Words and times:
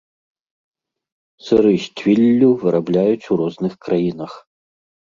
Сыры 1.49 1.73
з 1.85 1.93
цвіллю 2.01 2.49
вырабляюць 2.65 3.25
у 3.31 3.43
розных 3.45 3.73
краінах. 3.89 4.31